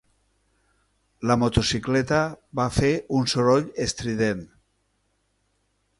[1.31, 2.23] La motocicleta
[2.61, 4.45] va fer un soroll estrident.